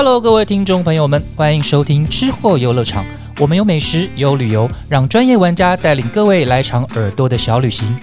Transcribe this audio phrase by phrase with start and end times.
[0.00, 3.04] Hello，各位听众朋友们，欢迎收听吃货游乐场。
[3.40, 7.98] 我们有美食，有旅游，让专业玩家带领各位来场耳朵的小旅行。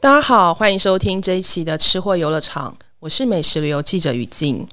[0.00, 4.66] 大家好，欢迎收听这一期的吃货游乐场，我是美食旅游记者雨静。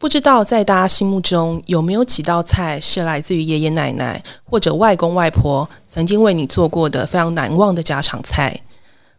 [0.00, 8.62] 不知道在大家心目中有没有几道菜是来自于爷爷奶奶或者外公外婆曾经为你做过的非常难忘的家常菜？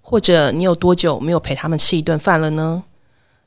[0.01, 2.81] 或者你有多久没有陪他们吃一顿饭了呢？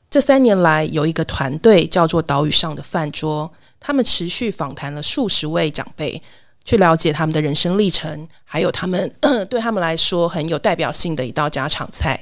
[0.09, 6.21] 这三年来，有一个团队叫做“岛屿上的饭桌”，他们持续访谈了数十位长辈，
[6.63, 9.13] 去了解他们的人生历程，还有他们
[9.49, 12.17] 对他们来说很有代表性的一道家常菜。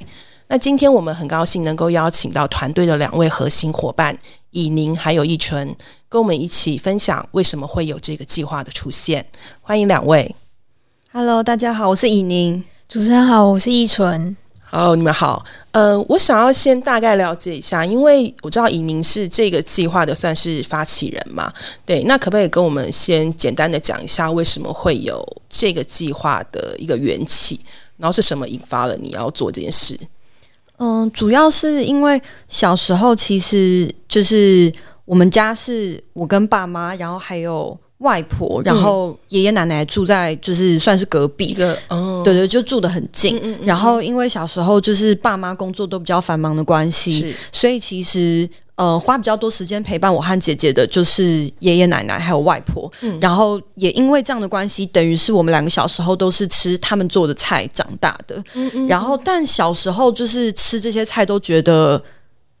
[0.48, 4.18] 那今天我们很高兴能够邀请到团队的两位核心伙伴。
[4.54, 5.76] 以宁还有一纯，
[6.08, 9.26] 跟我们一起分享为什么会有这个计划的出现。
[9.60, 10.32] 欢迎两位。
[11.12, 12.62] Hello，大家好，我是以宁。
[12.88, 14.36] 主持人好，我是一纯。
[14.70, 15.44] Hello，你们好。
[15.72, 21.52] 呃，我想要先大概了解一下，因为我知道以宁是这个计划的算是发起人嘛。
[21.84, 27.58] 对，那可不可以跟我们先简单的讲一下，为什么会有这个计划的一个缘起？
[27.96, 29.98] 然后是什么引发了你要做这件事？
[30.84, 34.70] 嗯，主要是因为小时候其实就是
[35.06, 37.74] 我们家是我跟爸妈，然后还有
[38.04, 41.76] 外婆，然后爷爷奶奶住在就是算是隔壁，的，
[42.22, 43.58] 对对，就住的很近。
[43.64, 48.48] 然后因为小时候就是爸妈工作都比较繁忙的关系，所以其实。
[48.76, 52.92] 呃，花比较多时间陪伴我和姐姐的，就是爷爷奶奶还有外婆。
[53.02, 58.34] 嗯，然后也因为这样的关系，等于是我们两个小时候都是吃他们做的菜长大的。
[58.88, 62.02] 然后，但小时候就是吃这些菜都觉得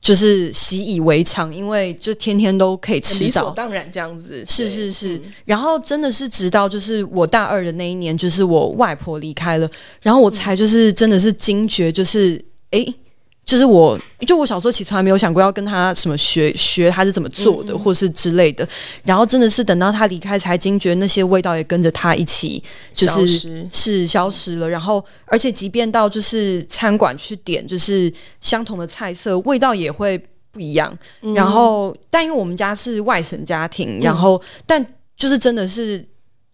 [0.04, 4.44] 就是习以为常，因为就天天都可以吃到，理所当然这样子。
[4.46, 5.20] 是是是。
[5.46, 9.68] 然后真的是直到就是我大二的那一年，就是我外婆离开了，
[10.02, 12.86] 然后我才就是真的是惊觉，就是哎。
[13.44, 18.66] 就是我，就我小时候起从来没有想过要跟他什么学学他是怎么做的，或是之类的。
[19.02, 22.62] 然后真的是等到他离开，才惊觉那些味道也跟着他一起
[22.94, 24.68] 就是是消失了。
[24.68, 28.10] 然后，而且即便到就是餐馆去点，就是
[28.40, 30.18] 相同的菜色，味道也会
[30.50, 30.96] 不一样。
[31.34, 34.84] 然后，但因为我们家是外省家庭，然后但
[35.18, 36.02] 就是真的是，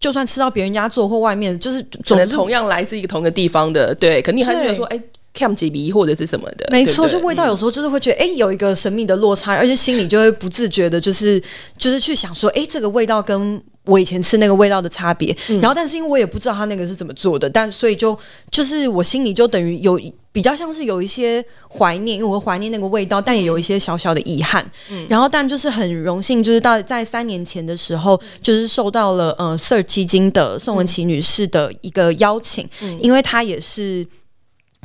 [0.01, 5.01] 就算吃到别人家做或外面，就是总同样来自一个同一个地方的，对，肯定还是觉得说，哎。
[5.41, 11.43] 看几鼻或者是什么的，没错，就味道有时候就是会觉得，哎，有一个神秘的落差，而且心里就会不自觉的，就是
[11.79, 15.35] 就是去想说，哎，这个味道跟我以前吃那个味道的差别。
[15.61, 18.17] 然后，但是因为我也不知道他那个是怎么做的，但所以就
[18.51, 19.99] 就是我心里就等于有
[20.31, 24.65] 比较像是有一些怀念，因为我怀念那个味道，但也有一些小小的遗憾。
[25.09, 32.69] 然后，但就是很荣幸，就是到在三年前的时候，就是受到了呃 Sir 基金的宋文琪女士的一个邀请，
[33.01, 34.07] 因为她也是。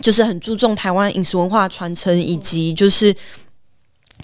[0.01, 3.15] 就是很注重台湾饮食文化传承，以及就是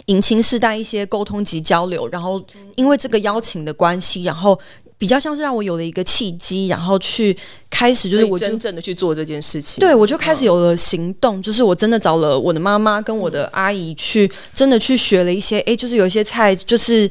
[0.07, 2.07] 迎亲世代一些沟通及交流。
[2.09, 2.43] 然后
[2.75, 4.59] 因为这个邀请的关系，然后
[4.97, 7.35] 比较像是让我有了一个契机，然后去
[7.69, 9.79] 开始就是我真正的去做这件事情。
[9.79, 15.59] 对，我就开始有了行动，就是我真的找了我的妈妈跟我的阿姨去，真的去学了一些。
[15.61, 17.09] 哎，就是有一些菜，就是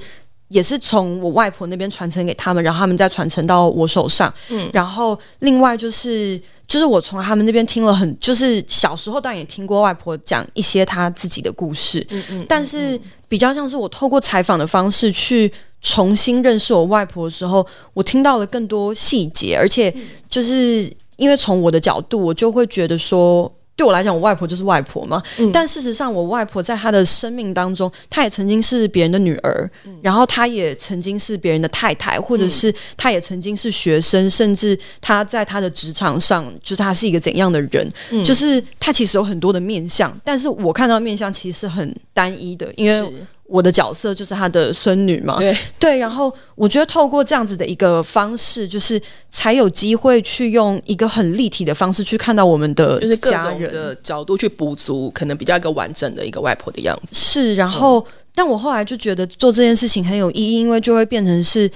[0.51, 4.33] 也是从我外婆那边传承给他们，然后他们再传承到我手上。
[4.51, 6.41] 嗯，然后另外就是。
[6.71, 12.97] 就是我从他们那边听了很，就是小时候当然也听过外婆讲一些她自己的故事，嗯嗯，但是
[13.29, 19.93] 比较像是我透过采访的方式去重新认识我外婆的时候，我听到了更多细节，而且
[20.29, 23.53] 就是因为从我的角度，我就会觉得说。
[23.77, 25.23] 对我来讲，我外婆就是外婆嘛。
[25.53, 29.71] 但事实上，我外婆在她的生命当中，她也曾经是别人的女儿，
[30.03, 37.91] 然后她也曾经是别人的太太，或者是她也曾经是学生，甚至她在她的职场上，就是她是一个怎样的人，
[38.23, 40.15] 就是她其实有很多的面相。
[40.23, 43.13] 但是我看到面相其实是很单一的，因为。
[43.51, 57.15] 我的角色就是他的孙女嘛，对对，然后我觉得透过这样子的一个方式，就是才有机会去用一个很立体的方式去看到我们的就是各种的角度去补足，可能比较一个完整的一个外婆的样子。
[57.15, 61.69] 是，然后但我后来就觉得做这件事情很有意义，因为就会变成是。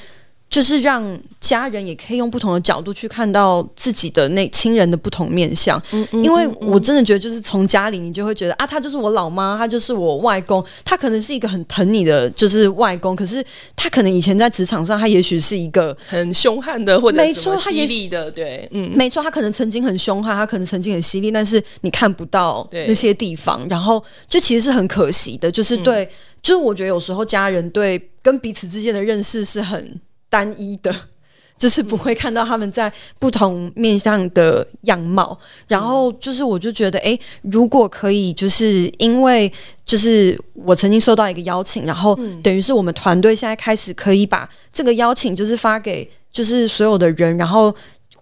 [0.54, 1.02] 就是让
[1.40, 5.82] 家人也可以用不同的角度去看到自己的那亲人的不同面相，
[6.22, 26.08] 因为我真的觉得，就是从家里你就会觉得啊，他就是我老妈，他就是我外公，他可能是一个很疼你的，就是外公，可是他可能以前在职场上，他也许是一个很凶悍的，或者没错，犀利的，对，嗯，没错，他可能曾经很凶悍，他可能曾经很犀利，但是你看不到那些地方，然后就其实是很可惜的，就是对，
[26.40, 30.00] 就是我觉得有时候家人对跟彼此之间的认识是很。
[30.34, 30.92] 单一的，
[31.56, 35.38] 就是不会看到他们在不同面向的样貌。
[35.68, 39.52] 然后就是我就觉得，哎，如果可以，就是因为
[39.84, 47.72] 就是我曾经收到一个邀请，然后等于是我们团队现在开始可以把这个邀请就是发给就是所有的人，然后。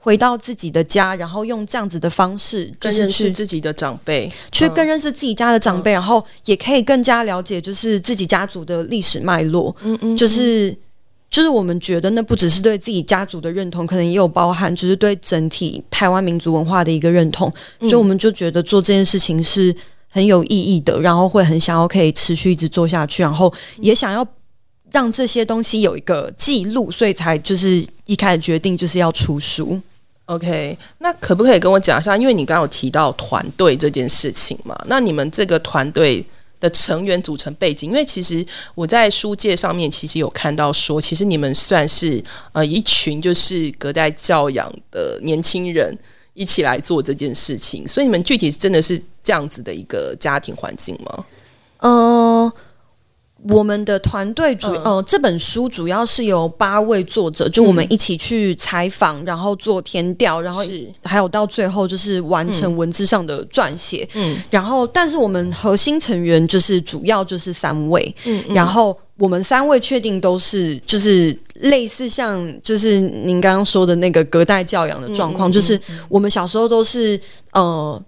[0.04, 9.72] 回到自己的家，然后用这样子的方式，更认识自己的长辈，去更认识自己家的长辈，然后也可以更加了解，就是自己家族的历史脉络。
[9.84, 10.76] 嗯嗯，就是
[11.32, 17.50] 就是我们觉得那不只是对自己家族的认同，可能也有包含，就是对整体台湾民族文化的一个认同。
[17.80, 19.74] 所以我们就觉得做这件事情是
[20.08, 24.24] 很有意义的，然后会很想要可以持续一直做下去，然后也想要
[24.90, 29.80] 让这些东西有一个记录，所以才就是一开始决定就是要出书。
[30.26, 32.14] OK，那可不可以跟我讲一下？
[32.14, 36.22] 因为你刚刚有提到团队这件事情嘛，那你们这个团队
[36.62, 42.22] 的成员组成背景，因为其实我在书界上面其实有看到说，其实你们算是
[42.52, 45.92] 呃一群就是隔代教养的年轻人
[46.34, 51.24] 一起来做这件事情，所以你们具体真的是这样子的一个家庭环境吗？
[51.78, 52.52] 嗯。
[53.48, 60.62] 我们的团队主呃，这本书主要是由八位作者，就我们一起去采访，然后做填调，然后
[61.02, 64.08] 还有到最后就是完成文字上的撰写。
[64.14, 77.20] 嗯，然后但是我们核心成员就是主要就是三位，嗯，然后我们三位确定都是就是类似像就是您刚刚说的那个隔代教养的状况，就是我们小时候都是
[77.52, 78.00] 呃。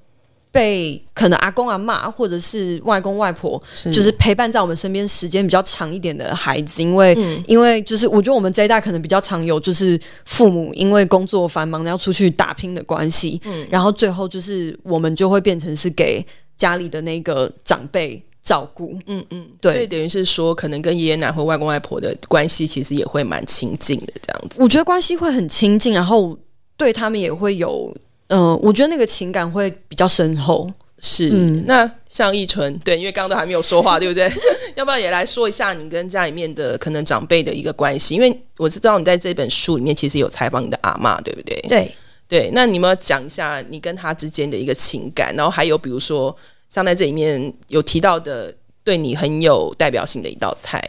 [0.55, 7.12] 被可能阿公阿妈或者是外公外婆，就是陪伴在我们身边时间比较长一点的孩子，因为
[7.49, 16.25] 因为就是我觉得我们这一代可能比较常有就是父母因为工作繁忙要出去打拼的关系，嗯，然后最后就是我们就会变成是给
[16.57, 24.62] 家里的那个长辈照顾，嗯嗯，对，所以等于是说可能跟爷爷奶奶或外公外婆的关系其实也会蛮亲近的这样子。
[24.62, 26.39] 我觉得关系会很亲近，然后
[26.77, 27.93] 对他们也会有。
[28.35, 30.69] 嗯，我觉得那个情感会比较深厚。
[30.99, 31.29] 是，
[31.67, 34.33] 那像易纯，对，因为刚刚都还没有说话， 对不对？
[34.75, 38.15] 要不要也来说一下你跟家里面的可能长辈的一个关系？
[38.15, 41.61] 因为我知道你在这本书里面其实有采访你的阿妈，对不对？
[41.69, 41.95] 对，
[42.27, 42.51] 对。
[42.55, 46.35] 那你们讲一下你跟他之间的一个情感，然后还有比如说
[46.71, 50.83] 像在这里面有提到的对你很有代表性的一道菜，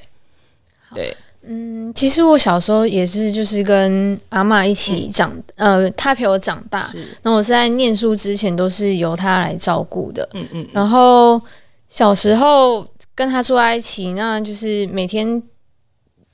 [0.94, 1.14] 对。
[1.48, 6.90] 嗯，其实我小时候也是，就是跟阿妈一起长，呃，她陪我长大。
[7.22, 10.28] 那我是在念书之前都是由她来照顾的。
[10.34, 10.68] 嗯嗯。
[10.74, 11.40] 然后
[11.88, 15.42] 小时候跟她住在一起，那就是每天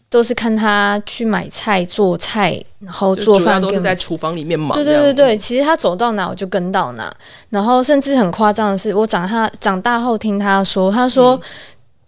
[0.10, 4.74] 都是看她去买菜、做菜，然后做饭，都是在厨房里面忙。
[4.76, 7.14] 对对对对，其实她走到哪我就跟到哪。
[7.50, 11.40] 然后甚至很夸张的是，我长她长大后听她说，她说。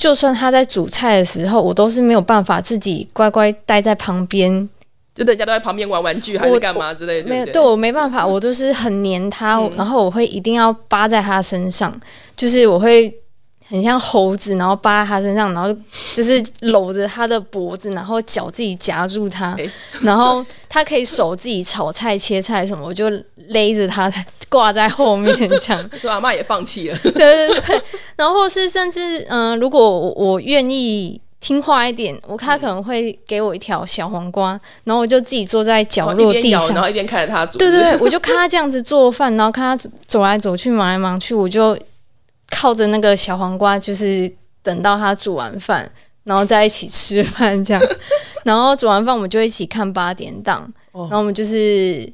[0.04, 4.68] 就算他在煮菜的时候，我都是没有办法自己乖乖待在旁边，
[5.16, 7.30] 就人家都在旁边玩玩具还是干嘛之类的。
[7.30, 11.98] 没有，对我没办法，我就是很黏他，然后我会一定要扒在他身上，
[12.36, 13.18] 就是我会。
[13.74, 15.76] 很像猴子，然后扒在他身上，然后
[16.14, 19.58] 就是搂着他的脖子，然后脚自己夹住他，
[20.04, 23.10] 然后他可以手自己炒菜、切菜什么，我就
[23.48, 24.14] 勒着他
[24.48, 25.90] 挂在后面这样。
[26.08, 26.98] 阿妈也放弃了。
[27.00, 27.82] 对对对，
[28.16, 34.52] 然后是甚至嗯，如果我愿意听话一点，我他可能会给我一条小黄瓜，
[34.84, 37.58] 然后我就自己坐在角落地上，然后一边看着他煮。
[37.58, 41.76] 对对对，我就看他这样子做饭，然后看他走来走去、忙来忙去，我就。
[42.54, 44.32] 靠着那个小黄瓜，就是
[44.62, 45.92] 等到他煮完饭，
[46.24, 47.84] 然后在一起吃饭这样。
[48.46, 50.72] 然后煮完饭，我们就一起看八点档。
[50.94, 52.08] 然后我们就是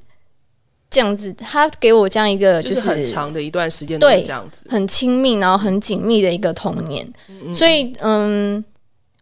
[0.90, 7.06] 这样子，他给我这样一个就是很长的一段时间，对，这样子很亲密，然后很紧密的一个童年。
[7.54, 8.64] 所以，嗯，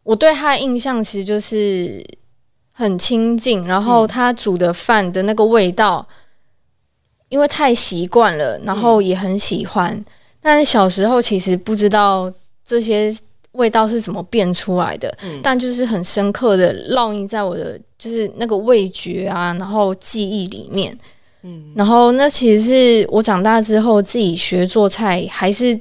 [0.04, 2.06] 我对他的印象其实就是
[2.72, 3.66] 很亲近。
[3.66, 6.08] 然后他煮的饭的那个味道，
[7.30, 10.06] 因为太习惯了，然后也很喜欢。
[10.48, 12.32] 但小时候其实不知道
[12.64, 13.14] 这些
[13.52, 15.14] 味道是怎么变出来的，
[15.44, 20.98] 但就是很深刻的烙印在我的就是那个味觉啊，然后记忆里面。
[21.44, 25.78] 嗯，然后那其实是我长大之后自己学做菜，还是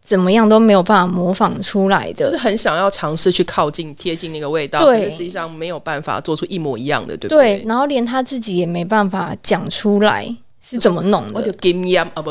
[0.00, 7.58] 怎么样都没有办法模仿出来的，就是很想要尝试去靠近贴近那个味道，对，实际上没有办法做出一模一样的，对不对？
[7.58, 10.36] 对，然后连他自己也没办法讲出来。
[10.64, 11.52] 是怎么弄的？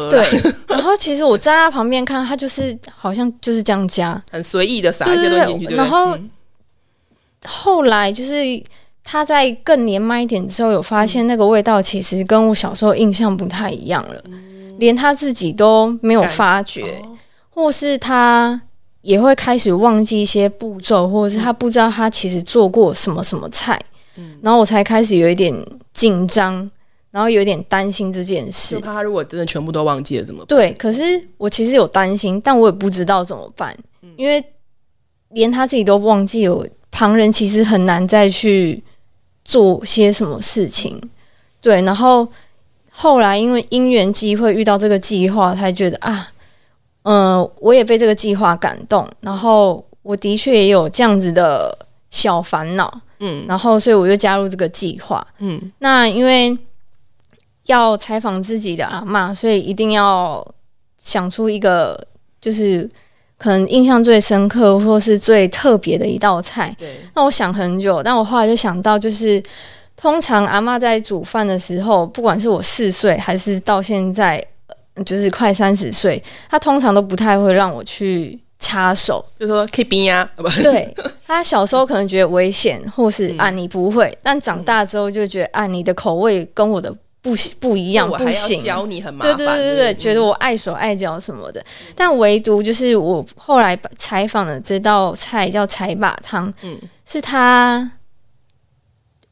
[0.10, 0.26] 对，
[0.68, 5.76] 然后其实我站在他旁边看，他就是好像就是这样加，很随意的撒一些东西进去。
[5.76, 6.18] 然后
[7.46, 8.42] 后来就是
[9.04, 14.24] 他在更年迈一点之后，有发现那个味道其实跟我小时候印象不太一样了，
[14.80, 17.02] 连他自己都没有发觉，
[17.50, 18.62] 或是他
[19.02, 23.80] 也会开始忘记一些步骤，或者是他不知道他其实做过什么什么菜。
[24.42, 25.54] 然后我才开始有一点
[25.94, 26.70] 紧张，
[27.12, 28.82] 然后有点担心这件事就。
[28.82, 30.48] 怕他如果真的全部都忘记了怎么办？
[30.48, 33.78] 对，可是我其实有担心，但我也不知道怎么办，
[34.16, 34.44] 因为
[35.30, 38.82] 连他自己都忘记了，旁人其实很难再去
[39.44, 41.02] 做些什么事情。
[41.62, 42.28] 对，然后
[42.90, 46.28] 后来因为因缘机会遇到这个计划，才觉得啊，
[47.04, 51.78] 嗯、我也被这个计划感动，然后我的确也有这样子的
[52.10, 55.26] 小烦恼，嗯然后所以我就加入这个计划。
[55.40, 56.58] 嗯那因为
[57.72, 60.46] 要采访自己的阿嬷，所以一定要
[60.98, 62.00] 想出一个
[62.40, 62.90] 就是
[63.38, 66.76] 可能印象最深刻或是最特别的一道菜。
[66.78, 69.42] 对，那我想很久，但我后来就想到，就是
[69.98, 74.44] 通常阿妈在煮饭的时候，不管是我四岁还是到现在，
[74.94, 79.24] 呃就是快三十岁，她通常都不太会让我去插手。
[79.40, 80.30] 就说可以冰呀，
[80.62, 88.64] 对他小时候可能觉得危险，或是嗯啊你不会，但长大之后就觉得啊你的口味跟我的不不一样，我还要不行。
[88.64, 89.38] 教你很麻对烦。
[89.38, 91.64] 对对对对，不觉得我碍手碍脚什么的，
[91.96, 96.78] 但唯独就是我后来采访的这道菜叫柴把汤，嗯。
[97.06, 97.92] 是他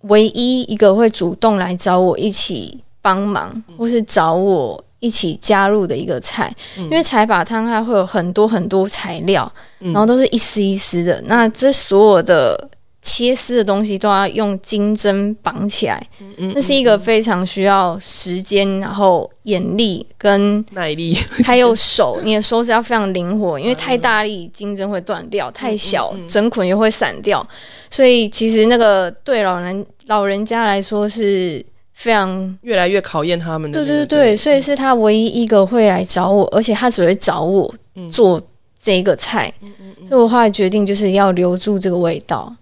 [0.01, 3.77] 唯一一个会主动来找我一起帮忙，嗯。
[3.77, 6.53] 或是找我一起加入的一个菜。
[6.75, 9.93] 因为柴把汤它会有很多很多材料，嗯。
[9.93, 12.69] 然后都是一丝一丝的，那这所有的
[13.01, 16.05] 切丝的东西都要用金针绑起来，
[16.37, 21.15] 嗯那是一个非常需要时间，然后眼力跟耐力，
[21.45, 27.45] 还有手，你的手指要非常灵活，因为太大力金针会断掉，太小整捆又会散掉，
[27.89, 34.05] 所以其实那个对老人老人家来说是非常越来越考验他们的对。
[34.05, 38.09] 对对，所以是他唯一一个会来找我，而且他只会找我嗯。
[38.09, 38.41] 做
[38.81, 39.53] 这个菜，
[40.07, 42.55] 所以我后来决定就是要留住这个味道，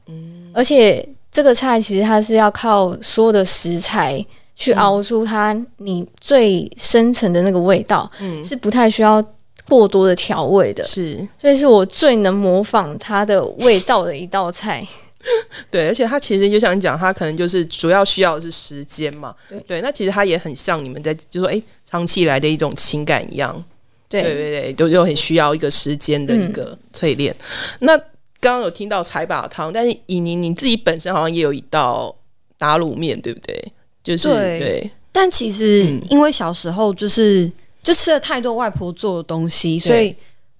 [0.51, 8.43] 而且这个菜其实它是要靠所有的食材去熬出它你最深层的那个味道，嗯。
[8.43, 9.23] 是不太需要
[9.67, 11.27] 过多的调味的，是。
[11.37, 14.83] 所以是我最能模仿它的味道的一道菜。
[15.69, 19.35] 对，而且它其实就像你讲，它可能就是主要需要的是时间嘛。
[19.67, 19.81] 对。
[19.81, 23.63] 那其实它也很像你们在就说，哎，长期以来的一种情感一样。
[24.09, 24.21] 对。
[24.21, 27.35] 对对对，都就很需要一个时间的一个淬炼。
[27.79, 27.97] 那
[28.39, 32.15] 刚刚有听到柴把汤，但是以宁你自己本身好像也有一道
[32.57, 33.73] 打卤面，对不对？
[34.03, 34.59] 就是对。
[34.59, 34.91] 对。
[35.11, 36.01] 但其实嗯。
[36.09, 40.15] 因为小时候就是就吃了太多外婆做的东西，所以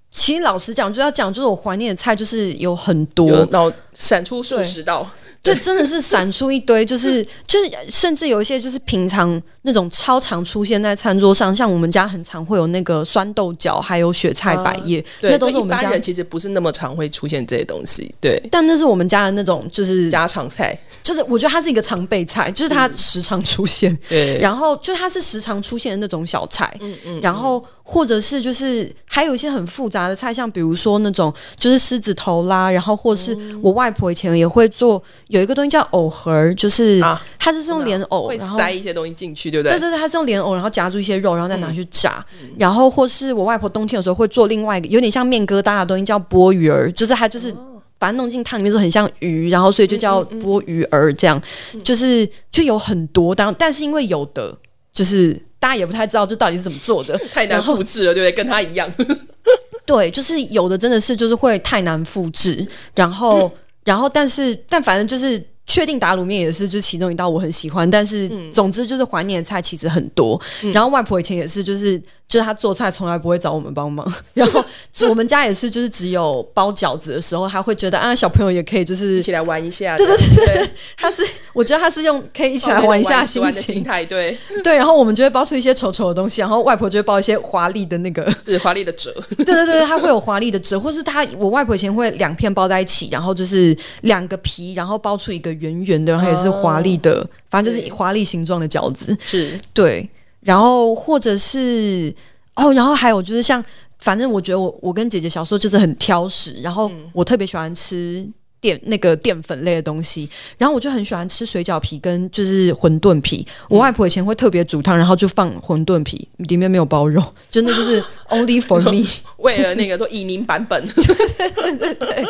[0.10, 5.08] 其实老实讲，就要讲就是我怀念的菜就是有很多，然后闪出数十道，
[5.44, 15.98] 就真的是闪出一堆，就是就是甚至有一些就是平常那种超常出现在餐桌上，像我们家很常会有那个酸豆角，还有雪菜百叶，对，那都是我们家。
[16.00, 23.96] 其实不是那么常会出现这些东西，对，但那是我们家的那种，就是家常菜，就是我觉得它是一个常备菜，就是它时常出现。
[24.08, 27.22] 对，然后就它是时常出现的那种小菜，嗯嗯。
[27.22, 39.80] 然后或者是就是还有一些很复杂的菜，像比如说那种就是狮子头啦，然后或是嗯我外婆以前也会做有一个东西叫藕盒，就是啊它是用莲藕，会然后塞一些东西进去，对不对？
[39.80, 42.26] 对对对，它是用莲藕，然后夹住一些肉，然后再拿去炸。
[42.42, 51.42] 嗯然后或是我外婆冬天有时候会做另外一个有点像面疙瘩的东西，叫钵鱼儿，就是它就是哦把它弄进汤里面，就很像鱼，然后所以就叫嗯钵鱼儿这样。
[51.86, 54.54] 就是就有很多，当但是因为有的
[54.92, 58.32] 就是大家也不太知道这到底是怎么做的， 太难复制了，对不对？
[58.32, 58.92] 跟他一样，
[59.86, 63.52] 对，就是有的真的是就是会太难复制，然后、
[63.84, 70.40] 然后但是但反正就是确定打卤面也是就是其中一道我很喜欢，但是总之就是怀念的菜其实很多。
[70.74, 74.64] 然后外婆以前也是就是就是他做菜从来不会找我们帮忙， 然后
[75.08, 88.30] 我们家也是就是只有包饺子的时候，他会觉得啊小朋友也可以就是一起来玩一下，对对对对，他是我觉得他是用可以一起来玩一下心情，态，对， 对，然后我们就会包出一些丑丑的东西，然后外婆就会包一些华丽的那个。
[88.44, 99.18] 是华丽的折，对对对，它会有华丽的折，或是他我外婆以前会两片包在一起，然后就是两个皮，然后包出一个圆圆的，然后也是华丽的，反正就是华丽形状的饺子。
[99.26, 99.60] 是。
[99.74, 100.10] 对，
[100.48, 102.14] 然后或者是
[102.56, 103.62] 哦，然后还有就是像，
[104.00, 108.26] 反正我觉得我我跟姐姐小时候就是很挑食，然后我特别喜欢吃。
[108.60, 110.28] 淀那个淀粉类的东西，
[110.58, 113.46] 然后我就很喜欢吃水饺皮跟就是馄饨皮。
[113.70, 119.08] 我外婆以前会特别煮汤，然后就放馄饨皮，里面没有包肉，真的就是 only for me。
[119.38, 122.26] 为了那个做以宁版本，没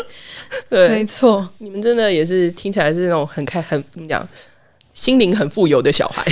[0.70, 4.28] 对，错，你们真的也是听起来是那种很开很怎么讲，
[4.94, 6.26] 心灵很富有的小孩，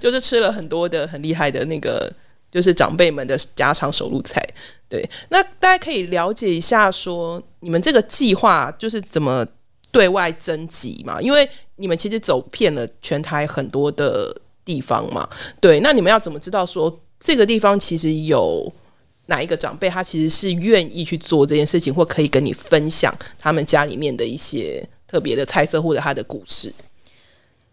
[0.00, 2.12] 就是吃了很多的很厉害的那个，
[2.50, 4.46] 就是长辈们的家常手路菜。
[4.88, 9.46] 对，那大家可以了解一下说，你们这个计划就是怎么
[9.90, 11.20] 对外征集嘛？
[11.20, 15.28] 因为你们其实走遍了全台很多的地方嘛，
[15.60, 18.70] 对，那你们要怎么知道说这个地方其实有
[19.26, 26.72] 哪一个长辈他其实是愿意去做这件事情，或可以跟你分享他们家里面的一些特别的菜色或者他的故事？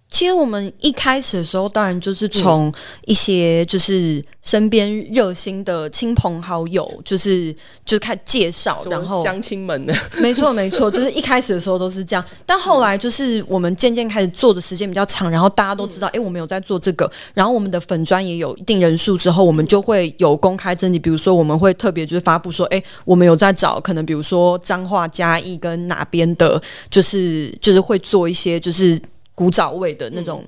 [0.10, 2.74] 其实我们一开始的时候，当然就是从
[3.06, 7.54] 一些就是身边热心的亲朋好友，就是
[7.86, 26.60] 就开始介绍，然后乡亲们的， 没错没错，就是一开始的时候都是这样，但后来就是我们渐渐开始做的时间比较长，然后大家都知道，哎，我们有在做这个，然后我们的粉砖也有一定人数之后，我们就会有公开征集，比如说我们会特别就是发布说，哎，我们有在找，可能比如说彰化嘉义跟哪边的，
[26.90, 29.00] 就是就是会做一些就是。
[29.38, 30.44] 古早味的那种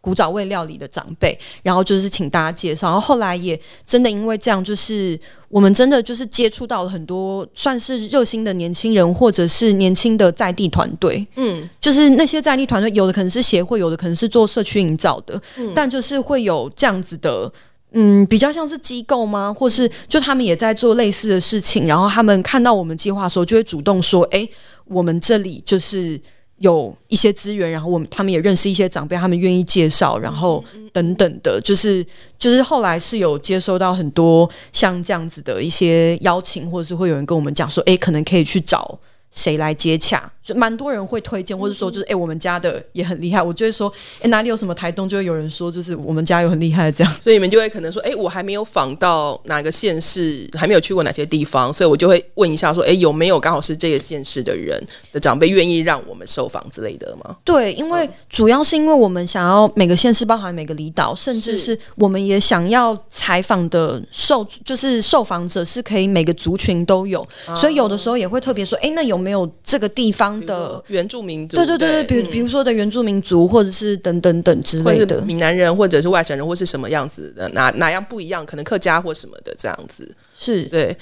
[0.00, 2.86] 古早味料理的长辈，然后就是请大家介绍。
[2.88, 5.20] 然后后来也真的因为这样，就是
[5.50, 11.24] 我们真的就是接触到了很多算是热心的年轻人，或者是年轻的在地团队。
[11.36, 15.38] 嗯，就是那些在地团队，有的可能是协会，有的可能是做社区营造的，
[15.74, 17.52] 但就是会有这样子的，
[17.92, 19.54] 嗯，比较像是机构吗？
[19.54, 24.48] 或是就他们也在做类似的事情，然后他们看到我们计划的时候，就会主动说：“哎，
[24.86, 26.20] 我们这里就是。”
[26.62, 32.04] 有一些资源，然后我们他们也认识一些长辈，他们愿意介绍，然后等等的，就是
[32.38, 38.98] 就是后来是有接收到很多像这样子的一些邀请，或者是会有人跟我们讲说，哎，可能可以去找。
[39.34, 40.30] 谁来接洽？
[40.42, 43.40] 就蛮多人会推荐，或者说就是哎，我们家的也很厉害。
[43.40, 47.12] 我就会说，哎，哪里有什么台东，就会有人说，就是我们家有很厉害的这样。
[47.20, 54.80] 所以你们就会可能说，哎，我还没有访到哪个县市，还没有去过哪些地方，所以我就会问一下说，哎，有没有刚好是这个县市的人
[55.12, 57.36] 的长辈愿意让我们受访之类的吗？
[57.44, 69.22] 对，因为主要是因为我们想要每个县市，包含每个离岛，甚至是我们也想要采访的受，就是受访者是可以每个族群都有，所以有的时候也会特别说，哎，那有。
[69.22, 78.44] 没有这个地方的原住民族，对对对对，比比如说的原住民族，或者是等等等之类的，闽南人或者是外省人，或是什么样子的，哪哪样不一样？
[78.44, 80.96] 可能客家或什么的这样子，是对。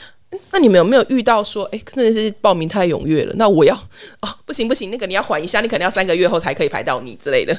[0.53, 3.35] 那你们有没有遇到说，哎，可能是报名太踊跃了？
[3.37, 3.75] 那我要
[4.21, 7.57] 哦，不行不行，那个你要缓一下，你可能要三个月后才可以排到你之类的。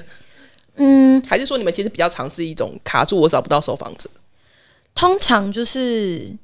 [0.76, 4.10] 嗯，还是说你们其实比较尝试一种卡住我找不到受访者？
[4.96, 6.38] 通常就是。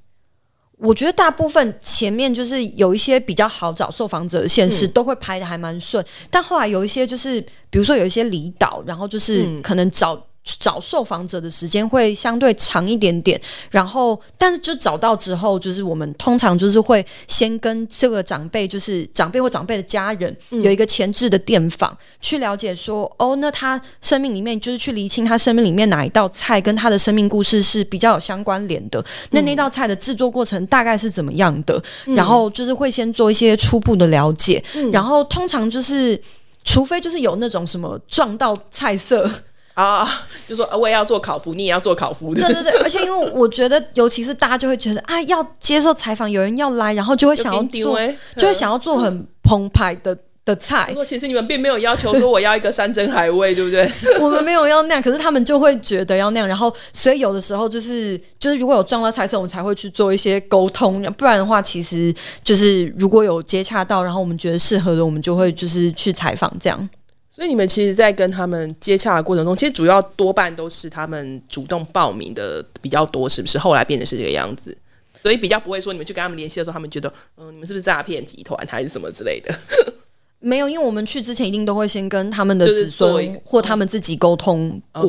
[0.78, 10.26] 我觉得大部分前面就是有一些比较好找受访者的县市，都会拍的还蛮顺，但后来有一些就是，比如说有一些离岛，然后就是可能找。
[10.60, 31.82] 找受访者的时间会相对长一点点，然后但是就找到之后，就是我们通常就是会先跟这个长辈，就是长辈或长辈的家人有一个前置的电访，去了解说，哦，那他生命里面就是去厘清他生命里面哪一道菜跟他的生命故事是比较有相关联的，那那道菜的制作过程大概是怎么样的，
[32.16, 36.20] 然后就是会先做一些初步的了解，然后通常就是
[36.64, 39.30] 除非就是有那种什么撞到菜色。
[39.78, 40.10] 啊，
[40.48, 42.34] 就说我也要做烤麸，你也要做烤麸。
[42.34, 48.00] 对对对，而且因为我觉得，尤其是大家就会觉得啊，要接受采访，有人要来，然后就会想要做，
[48.36, 50.92] 就会想要做很澎湃的的菜。
[50.96, 53.88] 说其实你们并没有要求说我要一个山珍海味，对不对？
[54.20, 56.48] 我们没有要那样，可是他们就会觉得要那样。
[56.48, 61.04] 然后，所以有的时候就是就是如果有撞到菜色，我们才会去做一些沟通。
[61.13, 62.12] 不然的话，其实
[62.44, 66.90] 就是如果有接洽到，然后我们觉得适合的，我们就会就是去采访这样。
[67.38, 73.60] 所以你们其实，在跟他们接洽的过程中，其实主要多半都是他们主动报名的比较多，是不是？
[73.60, 74.76] 后来变得是这个样子，
[75.21, 79.54] 所以比较不会说你们去跟他们联系的时候，他们觉得，嗯，你们是不是诈骗集团还是什么之类的？
[80.41, 85.08] 没有，因为我们去之前一定都会先跟他们的子孙或他们自己沟通过。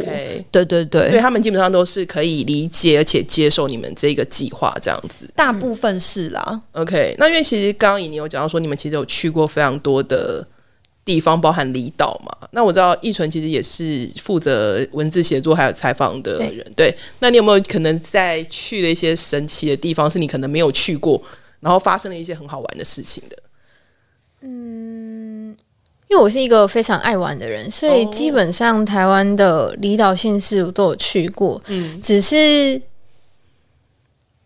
[0.53, 5.27] 对对对，所以他们基本上都是可以理解而且接受你们这个计划这样子。
[5.35, 6.61] 大部分是啦。
[6.73, 10.47] OK，那因为其实刚刚你有讲到说，你们其实有去过非常多的。
[11.09, 12.49] 地方包含离岛嘛？
[12.51, 16.71] 那我知道易纯其实也是负责文字写作还有采访的人。
[16.77, 21.19] 对，那你有没有可能在去了一些神奇的地方，是你可能没有去过，
[21.61, 23.37] 然后发生了一些很好玩的事情的？
[24.43, 25.57] 嗯，
[26.09, 31.59] 因为我是一个非常爱玩的人，所以基本上台湾的离岛县市我都有去过。
[31.69, 32.79] 嗯，只是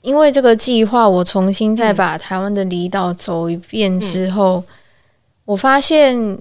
[0.03, 4.63] 因为这个计划，我重新再把台湾的离岛走一遍之后，
[5.45, 6.39] 我发现。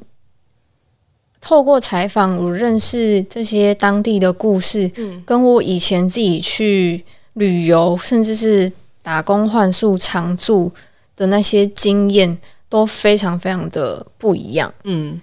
[1.42, 4.90] 透过采访，我认识这些当地的故事，
[5.26, 10.72] 跟我以前自己去旅游，甚至是打工换宿常住
[11.18, 12.38] 的那些经验，
[12.70, 14.72] 都非常非常的不一样。
[14.84, 15.20] 嗯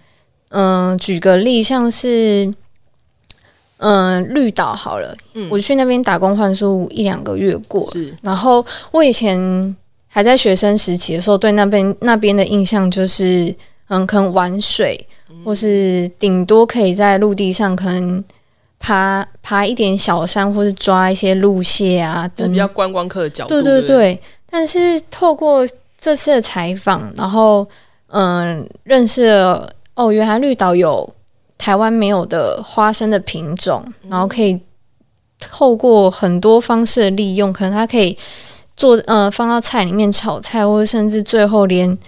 [0.48, 2.52] 嗯，举个例，像是
[3.76, 5.16] 嗯绿岛好了，
[5.48, 8.12] 我去那边打工换宿一两个月过，是。
[8.22, 9.76] 然后我以前
[10.08, 13.54] 还在学生时期的时候，对那边那边的印象就是。
[13.88, 15.06] 嗯，可能玩水，
[15.44, 18.22] 或是顶多可以在陆地上可能
[18.78, 23.50] 爬爬一点小山，或是抓一些鹿蟹啊，就是比较观光客的角度。
[23.50, 24.20] 对对对。
[24.50, 25.66] 但是透过
[26.00, 27.66] 这次的采访，然后
[28.06, 31.08] 嗯，认识了哦，原来绿岛有
[31.58, 34.58] 台湾没有的花生的品种，然后可以
[35.38, 38.16] 透过很多方式的利用，可能它可以
[38.76, 41.98] 做呃放到菜里面炒菜，或者甚至最后连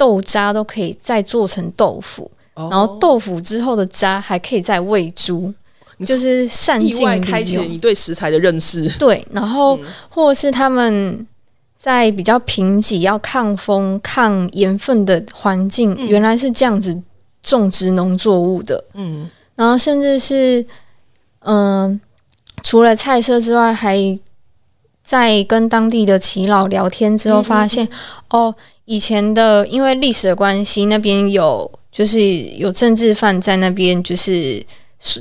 [0.00, 5.52] 豆渣都可以再做成豆腐，然后豆腐之后的渣还可以再喂猪，
[6.06, 8.88] 就是善尽开启你对食材的认识。
[8.98, 11.26] 对，然后或者是他们。
[11.82, 16.94] 在比较贫瘠、要抗风、抗盐分的环境，原来是这样子
[17.42, 18.84] 种植农作物的。
[18.92, 20.62] 嗯，然后甚至是，
[21.38, 21.98] 嗯，
[22.62, 23.96] 除了菜色之外，还
[25.02, 27.88] 在跟当地的耆老聊天之后，发现
[28.28, 32.20] 哦，以前的因为历史的关系，那边有就是
[32.56, 34.64] 有政治犯在那边，就是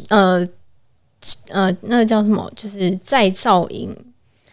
[0.09, 0.47] 呃
[1.49, 3.95] 呃，那个叫什么，就是再造营。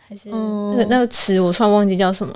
[0.09, 2.33] 还是那个那个词，我突然忘记叫什么。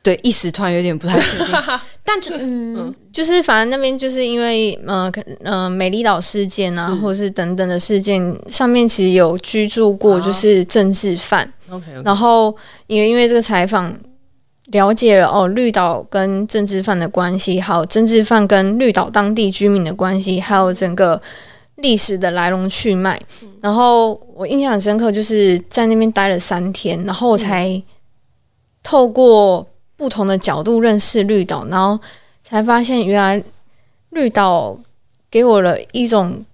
[0.00, 1.46] 对，一时突然有点不太确定。
[2.04, 11.52] 但就嗯，就是反正那边就是因为呃呃美丽岛事件啊，或者是等等的事件，上面其实有居住过就是政治犯。
[11.68, 13.92] OK，然后因为因为这个采访
[14.72, 21.20] 了解了哦绿岛跟政治犯的关系，还有政治犯跟绿岛当地居民的关系，还有整个。
[21.80, 23.22] 历史的来龙去脉，
[23.60, 27.80] 然后我印象很深刻，就是在那边待了三天，然后我才
[28.82, 29.64] 透过
[29.96, 31.96] 不同的角度认识绿岛，然后
[32.42, 33.40] 才发现原来
[34.10, 34.76] 绿岛
[35.30, 36.44] 给我了一种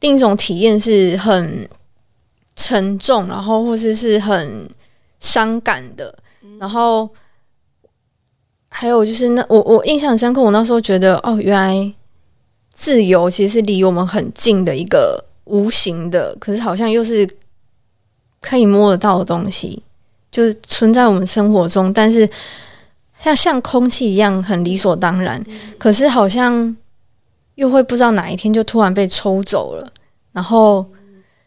[0.00, 1.68] 另一种体验，是很
[2.56, 4.68] 沉重，然后或是是很
[5.20, 6.12] 伤感的，
[6.58, 7.08] 然后
[8.76, 11.94] 还有就是那我我印象很深刻，我那时候觉得哦，原来。
[12.76, 17.24] 自由其实是离我们很近的一个无形的，可是好像又是
[18.40, 19.80] 可以摸得到的东西，
[20.28, 22.28] 就是存在我们生活中，但是
[23.20, 25.40] 像像空气一样很理所当然，
[25.78, 26.76] 可是好像
[27.54, 29.92] 又会不知道哪一天就突然被抽走了，
[30.32, 30.84] 然后。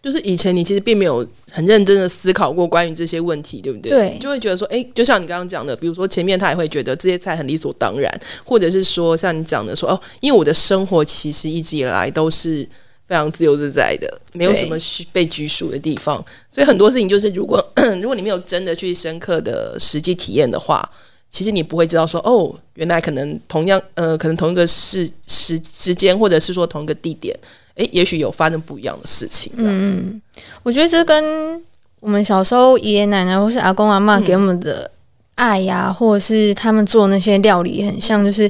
[0.07, 3.91] 就是以前你其实并没有很认真的思考过关于这些问题，对不对？
[3.91, 8.09] 对，就会觉得说，哎，就像你刚刚讲的，比如说前面他也会觉得这些菜很理所当然，
[8.45, 12.65] 或者是说像你讲的说，哦，因为我的生活其实一直以来都是
[13.05, 14.77] 非常自由自在的，没有什么
[15.11, 17.61] 被拘束的地方，所以很多事情就是如果
[18.01, 20.89] 如果你没有真的去深刻的实际体验的话，
[21.29, 27.37] 其实你不会知道说，哦，原来可能同样呃，可能同一个时时时间，或者是说同一个地点。
[27.77, 29.51] 哎，也许有发生不一样的事情。
[29.55, 30.19] 嗯，
[30.63, 31.61] 我觉得这跟
[31.99, 34.89] 我们小时候爷爷奶奶或是阿公阿妈给我们的
[35.35, 38.25] 爱呀，或者是他们做那些料理很像。
[38.25, 38.49] 就是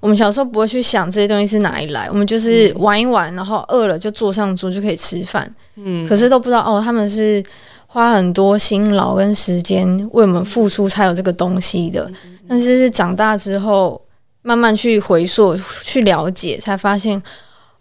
[0.00, 5.50] 我们小时候不会去想这些东西是哪里来，我们就是玩一玩，然后饿了就坐上桌就可以吃饭。
[5.76, 7.42] 嗯，可是都不知道哦，他们是
[7.86, 12.10] 花很多辛劳跟时间为我们付出才有这个东西的。
[12.46, 14.00] 但是是长大之后
[14.42, 17.22] 慢慢去回溯、去了解，才发现。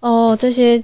[0.05, 0.81] 哦，这些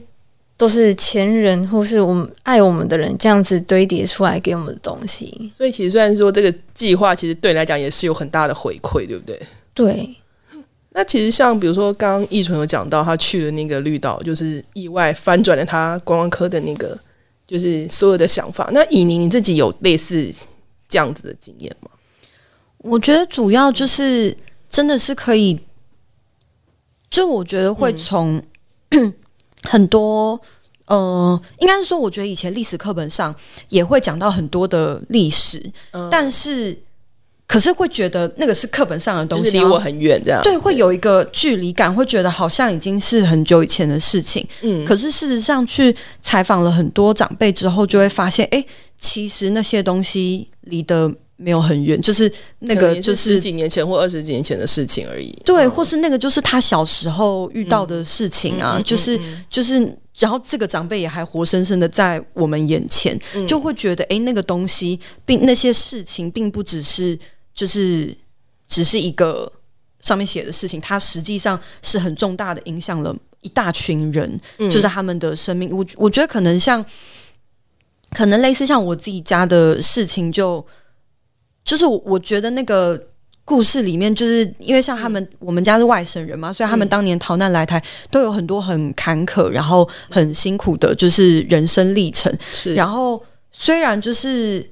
[0.57, 5.51] 都是前人或是我们爱我们的人这样子堆叠出来给我们的东西。
[5.55, 9.39] 所以其实虽然说这个计划其实对你来讲也是有很大的回馈，对不对？
[9.75, 10.15] 对。
[10.93, 16.97] 那其实像比如说刚刚易纯有讲到他去了那个绿岛，就是意外翻转了他观光科的那个
[17.45, 18.71] 就是所有的想法。
[18.73, 20.33] 那以宁你自己有类似
[20.89, 21.91] 这样子的经验吗？
[22.79, 24.35] 我觉得主要就是
[24.67, 25.59] 真的是可以，
[27.11, 28.41] 就我觉得会从。
[29.63, 30.39] 很多，
[30.87, 33.33] 呃，应该是说，我觉得以前历史课本上
[33.69, 35.71] 也会讲到很多的历史，
[36.09, 36.77] 但是，
[37.47, 44.45] 可是会觉得那个是课本上的东西，离我很远，这样对，会有一个距离感，会觉得好像已经是很久以前的事情。
[44.61, 48.65] 嗯，可是事实上，去采访了很多长辈之后，就会发现，哎，
[48.97, 51.13] 其实那些东西离的。
[51.41, 55.31] 没有很远，就是那个就是十几年前或二十几年前的事情而已。
[55.43, 67.17] 对，或是那个就是他小时候遇到的事情啊，就是就是，然后这个长辈也还活生生的在我们眼前，就会觉得哎，那个东西并那些事情并不只是
[67.55, 68.15] 就是
[68.67, 69.51] 只是一个
[70.01, 75.71] 上面写的事情，它实际上是很重大的影响了一大群人，就是他们的生命。
[75.71, 76.85] 我我觉得可能像
[78.11, 80.41] 可能类似像我自己家的事情就。
[80.41, 80.65] 就
[81.77, 83.01] 是我觉得那个
[83.43, 92.31] 故事里面，就是因为像他们，我们家是外省人嘛，所以他们当年逃难来台，都有很多很坎坷，然后很辛苦的，就是人生历程。
[92.51, 94.65] 是，然后虽然就是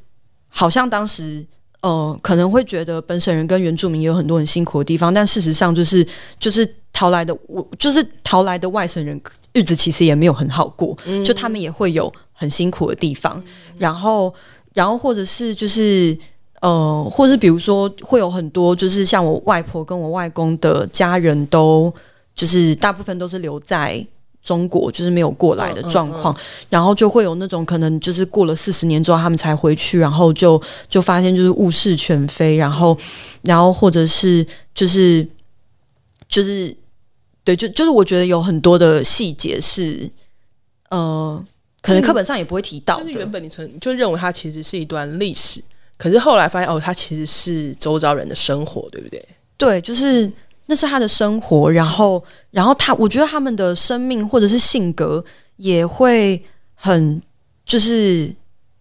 [0.49, 1.45] 好像当时
[1.81, 6.05] 呃，可能会觉得本省人跟原住民也有很多很辛苦的地方，但事实上就是
[6.39, 9.19] 就是逃来的我就是逃来的外省人，
[9.53, 13.41] 日子其实也没有很好过，就他们也会有很辛苦的地方，
[13.77, 14.33] 然后
[14.73, 16.17] 然后或者是就是
[16.61, 21.93] 呃，或者是比如说会有很多就是像我外婆跟我外公的家人都
[22.35, 24.05] 就是大部分都是留在。
[24.41, 26.35] 中国就是没有过来的状况，
[26.69, 32.97] 然后就会有那种可能就是过了四十年之后他们才回去，然后就就发现就是物是全非，然后
[33.41, 34.43] 然后或者是
[34.73, 35.27] 就是
[36.29, 36.75] 就是
[37.43, 40.09] 对，就就是我觉得有很多的细节是
[40.89, 41.45] 呃，
[41.81, 43.11] 可能课本上也不会提到的。
[43.11, 45.61] 原本你存就认为它其实是一段历史，
[45.99, 49.23] 可是后来发现哦，他其实是周遭人的生活，对不对？
[49.55, 50.31] 对，就是。
[50.71, 56.39] 那是他的生活，然后，然后他，我觉得他们的生命或者是性格也会
[56.75, 57.19] 很，
[57.65, 58.31] 就是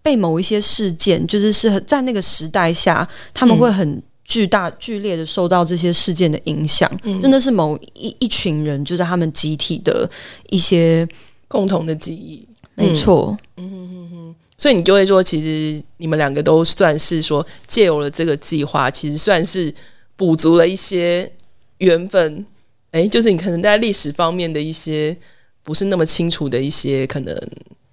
[0.03, 6.87] 被某一些事件，就是是在那个时代下，他们会很巨大、剧烈的受到这些事件的影响。
[7.23, 10.07] 真的是某一一群人，就是他们集体的
[10.51, 11.09] 一些
[11.49, 12.47] 共同的记忆。
[12.75, 14.35] 没错，嗯哼哼哼。
[14.59, 19.73] 所以你就会说，其实你们两个都算是说，借有了这个计划，其实算是
[20.15, 21.33] 补足了一些。
[21.81, 22.45] 缘分，
[22.91, 25.17] 哎，就是你可能在历史方面的一些
[25.63, 27.41] 不是那么清楚的一些可能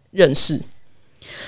[0.10, 0.60] 认识，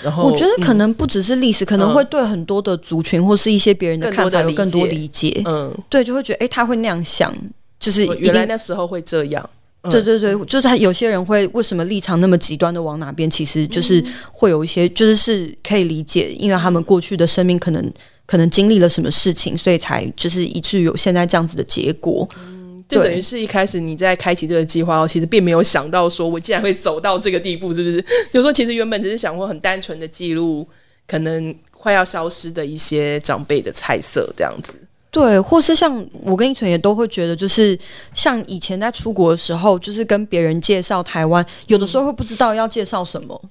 [0.03, 5.41] 然后我觉得可能不只是历史，可能会对很多的族群或是一些别人的看法有更多理解。
[5.45, 7.35] 嗯，对，就会觉得哎，他会那样想，
[7.79, 9.49] 就是原来那时候会这样。
[9.89, 17.93] 对对对，就是他有些人会为什么立场那么极端的往哪边，其实就是会有一些，就是是可以理解，因为他们过去的生命可能。
[18.27, 22.27] 可能经历了什么事情，所以才就是以至于有现在这样子的结果。
[22.37, 28.03] 嗯，就等于是一开始你在开启这个计划，其实并没有想到说我竟然会走到这个地步，是不是？
[28.29, 30.67] 就说其实原本只是想过很单纯的记录
[31.07, 34.73] 可能快要消失的一些长辈的菜色这样子。
[35.19, 37.77] 对，或是像我跟一纯也都会觉得，就是
[38.13, 43.41] 像以前在出国的时候，就是跟别人介绍台湾，有的时候会不知道要介绍什么。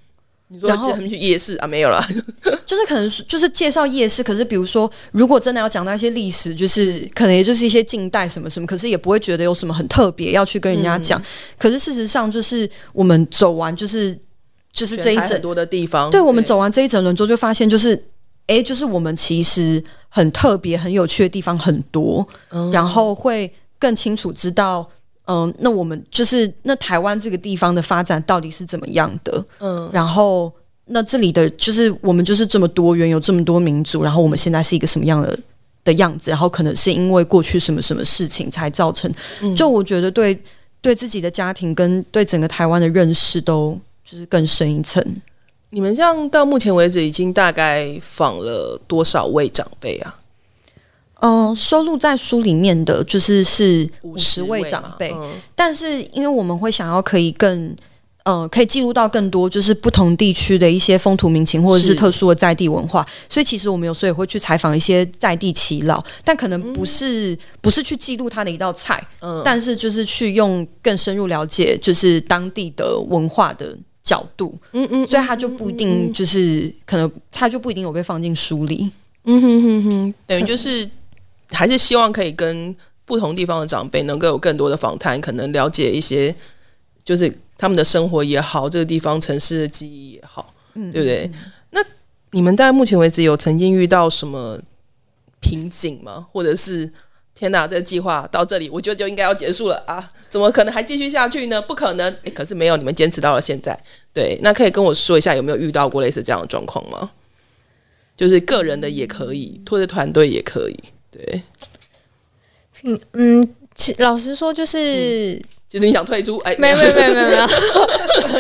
[0.49, 1.67] 你说他们去夜市啊？
[1.67, 2.01] 没有啦，
[2.65, 4.23] 就是可能就是介绍夜市。
[4.23, 11.21] 可是比如说，如果真的要讲到一些历史，就是可能也就是一些近代什么什么，可是也不会觉得有什么很特别要去跟人家讲。
[11.59, 14.17] 可是事实上，就是我们走完就是
[14.73, 18.01] 就是这一整多的地方，对我们走完这一整轮之后，就发现就是
[18.47, 22.27] 哎，就是我们其实很特别、很有趣的地方很多，
[22.73, 24.89] 然后会更清楚知道。
[25.29, 29.45] 嗯，那我们就是那台湾这个地方的发展到底是怎么样的？
[29.59, 30.53] 嗯，然后
[30.85, 35.37] 那这里的就是我们就是这么多元，有这么多民族，然后我们现在是一个什么样的
[35.83, 36.31] 的样子？
[36.31, 39.13] 然后可能是因为过去什么什么事情才造成？
[39.57, 40.41] 就我觉得对
[40.81, 45.05] 对自己的家庭跟对整个台湾的认识都就是更深一层。
[45.71, 50.21] 你们这样到目前为止已经大概访了多少位长辈啊？
[51.21, 55.15] 嗯，收录在书里面的就是是五十位长辈，
[55.55, 57.75] 但是因为我们会想要可以更，
[58.25, 73.75] 呃，可以记录到更多就是不同地区的一些风土民情或者是特殊的在地文化，所以其实我们有时候也会去采访一些在地耆老，但可能不是不是去记录他的一道菜，嗯，但是就是去用更深入了解就是当地的文化的
[74.07, 78.91] 角度，嗯嗯，所以他就不一定就是可能他就不一定有被放进书里，
[79.25, 80.89] 嗯哼哼哼，等于就是。
[81.53, 86.35] 还是希望可以跟不同地方的长辈能够有更多的访谈，可能了解一些，
[87.05, 91.31] 就是他们的生活也好，这个地方城市的记忆也好，嗯对不对？
[91.71, 91.81] 那
[92.33, 94.59] 你们在目前为止有曾经遇到什么
[95.41, 96.27] 瓶颈吗？
[96.33, 96.93] 或者是
[97.39, 100.11] 天哪，这个计划到这里，我觉得就应该要结束了啊？
[100.31, 101.61] 怎么可能还继续下去呢？
[101.61, 102.11] 不可能！
[102.25, 103.79] 诶，可是没有，你们坚持到了现在。
[104.15, 107.11] 对，那可以跟我说一下有没有遇到过类似这样的状况吗？
[108.17, 110.79] 就是个人的也可以，或者团队也可以。
[111.11, 111.43] 对，
[112.85, 117.39] 嗯嗯，其老实说，就是其实你想退出，哎，没有没有没有 没有没有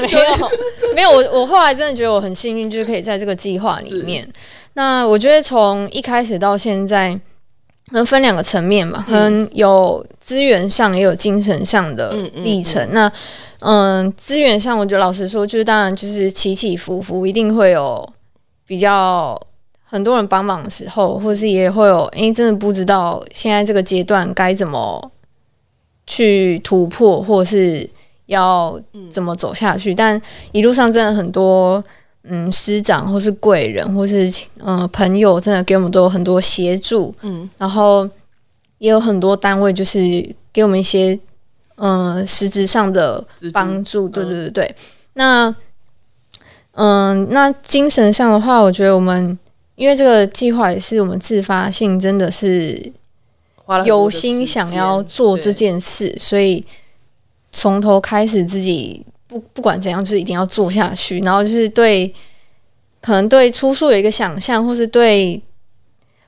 [0.08, 4.26] 没有没有，我我后来真的觉得我很幸运，就是可以在这个计划里面。
[4.72, 7.18] 那我觉得从一开始到现在，
[7.92, 12.88] 能分两个层面吧，可能有资源上，也有精神上的历程。
[12.92, 13.10] 那
[13.60, 18.08] 嗯，资源上，我觉得老实说，就是当然就是起起伏伏，一定会有
[18.66, 19.40] 比较。
[19.88, 25.00] 很多人帮忙的时候，或是也会有，因为，真的不知道现在这个阶段该怎么
[26.08, 27.88] 去突破，或是
[28.26, 29.94] 要怎么走下去。
[29.94, 30.20] 但
[30.50, 31.82] 一路上真的很多，
[32.28, 34.30] 嗯，师长或是贵人，或是
[34.64, 37.14] 嗯朋友，真的给我们都有很多协助。
[37.22, 38.08] 嗯，然后
[38.78, 40.00] 也有很多单位就是
[40.52, 41.18] 给我们一些
[41.76, 44.08] 嗯实质上的帮助。
[44.08, 44.76] 对对对对，
[45.14, 45.54] 那
[46.72, 49.38] 嗯，那精神上的话，我觉得我们。
[49.76, 52.90] 因为这个计划也是我们自发性，真的是
[53.84, 56.64] 有心想要做这件事，所以
[57.52, 61.20] 从头开始自己不不管怎样，就是一定要做下去。
[61.20, 62.12] 然后就是对
[63.00, 65.40] 可能对出书有一个想象，或是对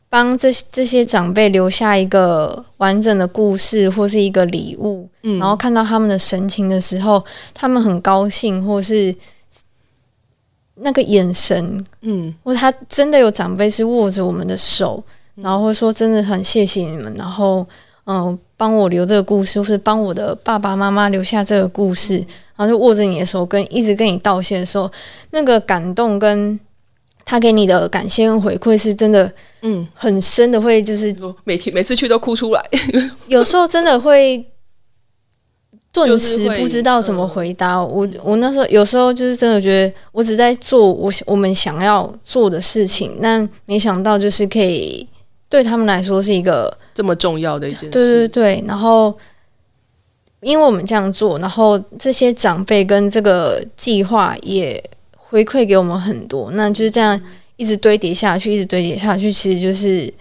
[0.08, 5.38] 帮这这些长辈留下一个完整的故事或是一个礼物，嗯。
[5.38, 9.14] 然后看到他们的神情的时候，他们很高兴，或是
[10.76, 12.34] 那个眼神嗯。
[12.42, 15.02] 或他真的有长辈是握着我们的手，
[15.34, 17.66] 然后会说真的很谢谢你们，然后
[18.06, 22.24] 嗯帮我留这个故事，或是帮我的爸爸妈妈留下这个故事，
[22.58, 24.90] 然后就握着你的手跟一直跟你道谢的时候，
[25.30, 26.58] 那个感动跟
[27.24, 32.62] 他给你的感谢跟回馈是真的嗯，很深的，会就是每天每次去都哭出来，
[33.28, 34.44] 有时候真的会
[35.92, 37.80] 顿时不知道怎么回答。
[37.80, 45.06] 我我那时候有时候就是真的觉得我只在做我我们想要做的事情，但没想到就是可以
[45.48, 49.14] 对他们来说是一个这么重要的一件事，对对对，然后。
[50.40, 54.82] 因为我们这样做，然后这些长辈跟这个计划也
[55.16, 57.20] 回馈给我们很多，那就是这样
[57.56, 60.12] 一直堆叠下去，一直堆叠下去，其实就是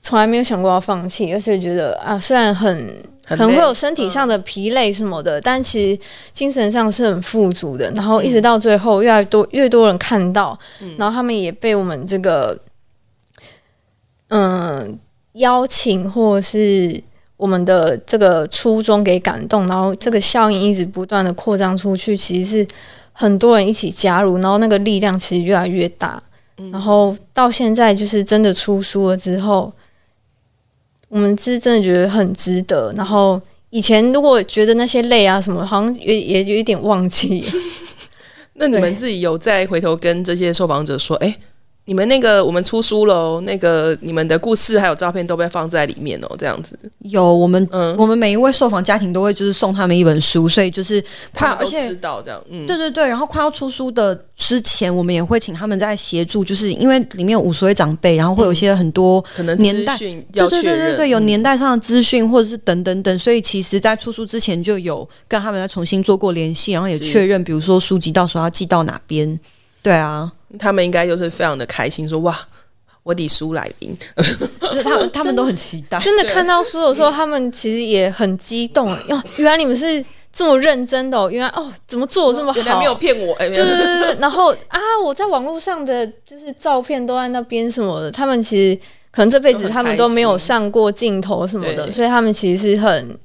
[0.00, 7.90] 从来没有想过要放弃，而且觉得啊，虽然很可能会有身体上的疲累什么的，但其实精神上是很富足的。
[7.92, 10.58] 然后一直到最后，越来越多越多人看到，
[10.98, 12.58] 然后他们也被我们这个
[14.28, 14.98] 嗯
[15.34, 17.02] 邀请或是
[17.42, 22.68] 我们的这个初衷给感动，然后这个效应一直不断的扩张出去，其实是
[23.12, 26.22] 很多人一起加入，然后那个力量其实越来越大。
[26.70, 29.72] 然后到现在就是真的出书了之后，
[31.08, 32.92] 我们是真的觉得很值得。
[32.96, 37.44] 然后以前如果觉得那些累啊什么，好像也也有一点忘记。
[38.54, 41.36] 那你们自己有再回头跟这些受访者说，哎、
[41.84, 51.02] 你们那个我们出书了哦，那个你们的故事还有照片都被放在里面哦，这样子，有我们嗯，我们每一位受访家庭都会就是送他们一本书，所以就是
[51.34, 61.26] 快要而且知道这样，嗯，对对对，然后快要出书的之前，我们也会请他们在协助，就是因为里面有五十位长辈，然后会有一些很多可能年代对，对对对对，有嗯。
[61.26, 69.40] 年代上的资讯或者是等等等，所以其实，在出书之前就有跟他们再重新做过联系，然后也确认，比如说书籍到时候要寄到哪边。
[69.82, 72.38] 对啊，他们应该就是非常的开心，说哇，
[73.02, 75.98] 我的书来宾，就是他们 他们都很期待。
[75.98, 78.88] 真的看到书的时候，他们其实也很激动。
[79.08, 82.58] 哟，原来你们是这么认真的、哦，原来哦，怎么做得这么好？
[82.60, 88.78] 原来没有骗我，对对对，然后啊，我在网络上的就是照片都在那边什么的，他们其实
[89.10, 93.18] 可能这辈子他们都没有上过镜头什么的，所以他们其实是很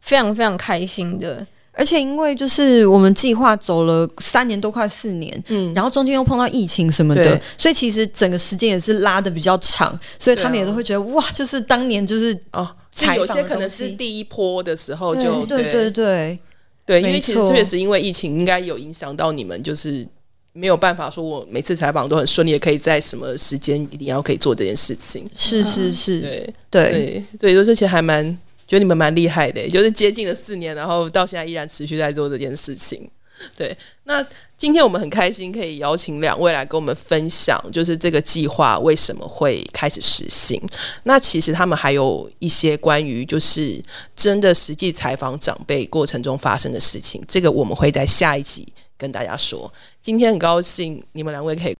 [0.00, 1.44] 非常非常开心的。
[1.76, 16.38] 而且因为就是我们计划走了三年多，快四年，嗯，然后中间又碰到疫情什么的，所以其实整个时间也是拉的比较长，所以他们也都会觉得哇，就是当年就是哦，采访的些可能是第一波的时候就对对对，
[16.86, 20.06] 对，因为其实确实因为疫情，应该有影响到你们，就是
[20.52, 25.28] 没有办法说我每次采访都很顺利，可以在什么时间一定要可以做这件事情。
[25.34, 26.54] 是是是，对。
[26.70, 26.92] 对。
[26.92, 33.08] 对，所以说这些还蛮觉得你们蛮厉害的，就是接近了四年，然后到现在依然持续在做这件事情。
[33.56, 34.24] 对，那
[34.56, 40.60] 今天我们很开心可以邀请两位来跟我们分享，就是这个计划为什么会开始实行。
[41.02, 43.82] 那其实他们还有一些关于就是
[44.14, 49.70] 真的实际采访长辈过程中发生的事情，这个我们会在下一集跟大家说。
[50.00, 51.72] 今天很高兴你们两位可以